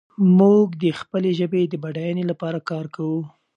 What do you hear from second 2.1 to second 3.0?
لپاره کار